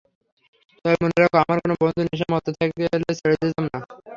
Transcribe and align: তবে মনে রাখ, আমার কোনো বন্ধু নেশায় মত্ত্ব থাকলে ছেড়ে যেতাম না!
তবে 0.85 0.95
মনে 1.03 1.17
রাখ, 1.17 1.33
আমার 1.43 1.57
কোনো 1.63 1.75
বন্ধু 1.81 1.99
নেশায় 2.03 2.31
মত্ত্ব 2.33 2.49
থাকলে 2.57 2.83
ছেড়ে 3.19 3.35
যেতাম 3.41 3.65
না! 3.67 3.79